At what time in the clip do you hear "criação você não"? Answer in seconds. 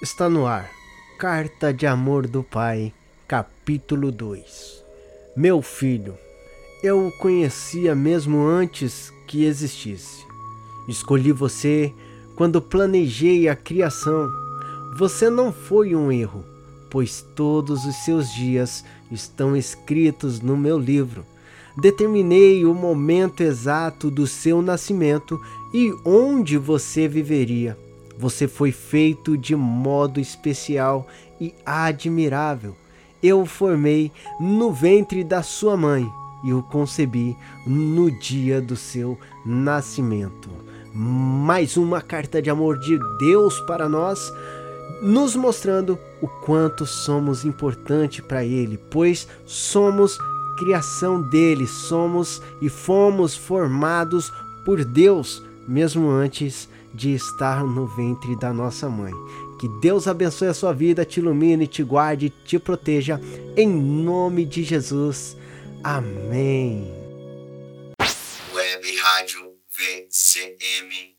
13.56-15.52